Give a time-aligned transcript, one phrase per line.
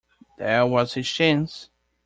[0.39, 1.69] There was his chance.